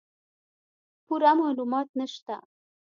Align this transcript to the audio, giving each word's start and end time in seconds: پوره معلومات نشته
پوره 1.05 1.31
معلومات 1.39 1.89
نشته 2.01 2.35